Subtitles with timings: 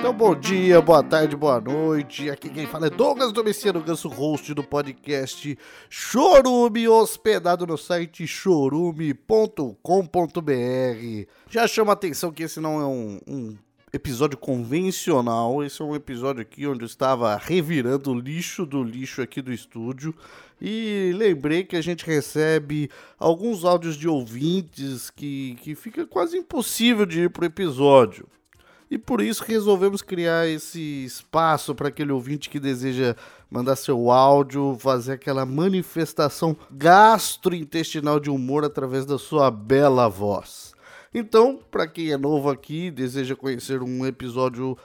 [0.00, 2.30] Então, bom dia, boa tarde, boa noite.
[2.30, 5.58] Aqui quem fala é Douglas Domiciano Ganso, host do podcast
[5.90, 9.20] Chorume, hospedado no site chorume.com.br.
[11.50, 13.56] Já chama atenção que esse não é um, um
[13.92, 15.62] episódio convencional.
[15.62, 19.52] Esse é um episódio aqui onde eu estava revirando o lixo do lixo aqui do
[19.52, 20.14] estúdio.
[20.58, 27.04] E lembrei que a gente recebe alguns áudios de ouvintes que, que fica quase impossível
[27.04, 28.26] de ir pro episódio.
[28.90, 33.14] E por isso resolvemos criar esse espaço para aquele ouvinte que deseja
[33.48, 40.74] mandar seu áudio, fazer aquela manifestação gastrointestinal de humor através da sua bela voz.
[41.14, 44.76] Então, para quem é novo aqui deseja conhecer um episódio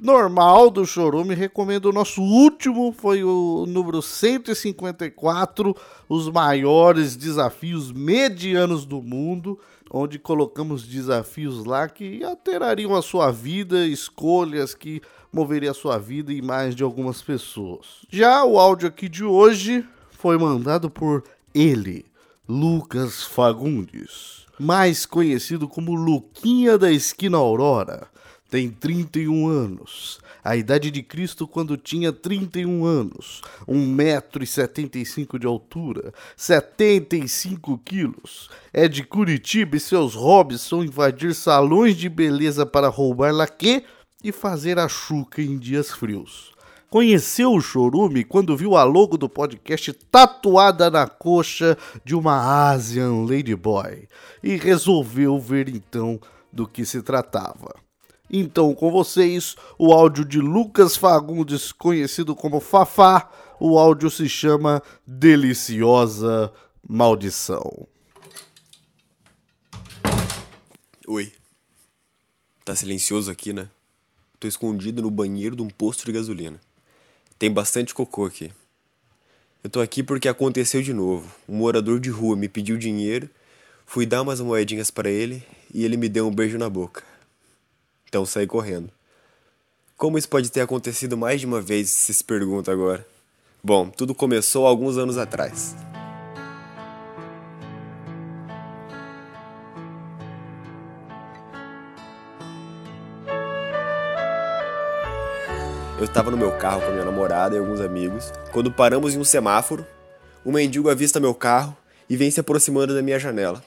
[0.00, 5.76] normal do Chorume, recomendo o nosso último, foi o número 154,
[6.08, 9.58] os maiores desafios medianos do mundo
[9.90, 16.32] onde colocamos desafios lá que alterariam a sua vida, escolhas que moveriam a sua vida
[16.32, 17.86] e mais de algumas pessoas.
[18.08, 22.06] Já o áudio aqui de hoje foi mandado por ele,
[22.48, 28.08] Lucas Fagundes, mais conhecido como Luquinha da Esquina Aurora.
[28.50, 37.78] Tem 31 anos, a idade de Cristo quando tinha 31 anos, 1,75m de altura, 75
[37.78, 38.50] quilos.
[38.72, 43.84] É de Curitiba e seus hobbies são invadir salões de beleza para roubar laque
[44.24, 46.50] e fazer a chuca em dias frios.
[46.90, 53.24] Conheceu o Chorume quando viu a logo do podcast tatuada na coxa de uma Asian
[53.24, 54.08] Ladyboy
[54.42, 56.18] e resolveu ver então
[56.52, 57.72] do que se tratava.
[58.32, 63.28] Então, com vocês, o áudio de Lucas Fagundes, conhecido como Fafá.
[63.58, 66.52] O áudio se chama Deliciosa
[66.88, 67.88] Maldição.
[71.08, 71.32] Oi.
[72.64, 73.68] Tá silencioso aqui, né?
[74.38, 76.60] Tô escondido no banheiro de um posto de gasolina.
[77.36, 78.52] Tem bastante cocô aqui.
[79.64, 81.28] Eu tô aqui porque aconteceu de novo.
[81.48, 83.28] Um morador de rua me pediu dinheiro,
[83.84, 85.42] fui dar umas moedinhas para ele
[85.74, 87.09] e ele me deu um beijo na boca.
[88.10, 88.90] Então saí correndo.
[89.96, 93.06] Como isso pode ter acontecido mais de uma vez, se se pergunta agora?
[93.62, 95.76] Bom, tudo começou alguns anos atrás.
[105.96, 108.32] Eu estava no meu carro com a minha namorada e alguns amigos.
[108.50, 109.86] Quando paramos em um semáforo,
[110.44, 111.76] um mendigo avista meu carro
[112.08, 113.62] e vem se aproximando da minha janela.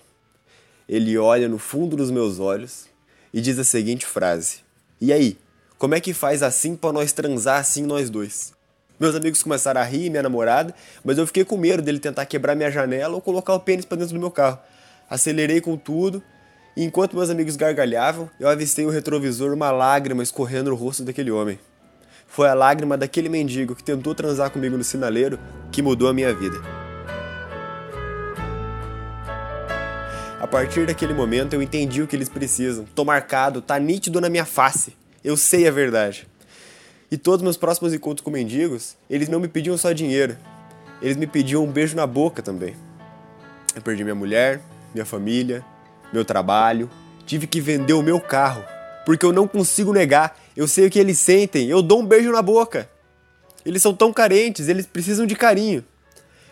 [0.90, 2.92] Ele olha no fundo dos meus olhos
[3.34, 4.58] e diz a seguinte frase:
[5.02, 5.38] E aí,
[5.78, 8.54] como é que faz assim para nós transar assim nós dois?
[9.00, 10.74] Meus amigos começaram a rir, minha namorada,
[11.04, 13.98] mas eu fiquei com medo dele tentar quebrar minha janela ou colocar o pênis para
[13.98, 14.60] dentro do meu carro.
[15.10, 16.24] Acelerei com tudo,
[16.78, 21.32] e enquanto meus amigos gargalhavam, eu avistei no retrovisor uma lágrima escorrendo no rosto daquele
[21.32, 21.60] homem.
[22.28, 25.40] Foi a lágrima daquele mendigo que tentou transar comigo no sinaleiro
[25.72, 26.83] que mudou a minha vida.
[30.44, 32.84] A partir daquele momento eu entendi o que eles precisam.
[32.94, 34.94] Tô marcado, tá nítido na minha face.
[35.24, 36.28] Eu sei a verdade.
[37.10, 40.36] E todos meus próximos encontros com mendigos, eles não me pediam só dinheiro.
[41.02, 42.76] Eles me pediam um beijo na boca também.
[43.74, 44.60] Eu perdi minha mulher,
[44.94, 45.64] minha família,
[46.12, 46.90] meu trabalho,
[47.26, 48.66] tive que vender o meu carro,
[49.06, 50.38] porque eu não consigo negar.
[50.58, 52.90] Eu sei o que eles sentem, eu dou um beijo na boca.
[53.66, 55.86] Eles são tão carentes, eles precisam de carinho.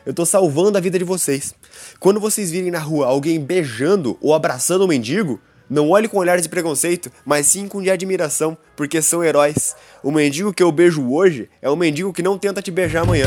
[0.05, 1.53] Eu tô salvando a vida de vocês.
[1.99, 5.39] Quando vocês virem na rua alguém beijando ou abraçando um mendigo,
[5.69, 9.73] não olhe com olhar de preconceito, mas sim com de admiração, porque são heróis.
[10.03, 13.25] O mendigo que eu beijo hoje é o mendigo que não tenta te beijar amanhã.